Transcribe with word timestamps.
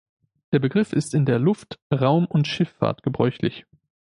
Der 0.51 0.57
Begriff 0.57 0.93
ist 0.93 1.13
in 1.13 1.27
der 1.27 1.37
Luft-, 1.37 1.79
Raum- 1.93 2.25
und 2.25 2.47
Schifffahrt 2.47 3.03
gebräuchlich. 3.03 3.67